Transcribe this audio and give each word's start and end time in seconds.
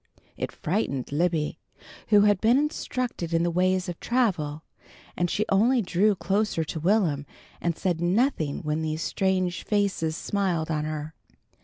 It 0.35 0.51
frightened 0.51 1.11
Libby, 1.11 1.59
who 2.07 2.21
had 2.21 2.41
been 2.41 2.57
instructed 2.57 3.35
in 3.35 3.43
the 3.43 3.51
ways 3.51 3.87
of 3.87 3.99
travel, 3.99 4.63
and 5.15 5.29
she 5.29 5.45
only 5.49 5.83
drew 5.83 6.15
closer 6.15 6.63
to 6.63 6.79
Will'm 6.79 7.23
and 7.61 7.77
said 7.77 8.01
nothing 8.01 8.63
when 8.63 8.81
these 8.81 9.03
strange 9.03 9.63
faces 9.63 10.17
smiled 10.17 10.71
on 10.71 10.85
her. 10.85 11.13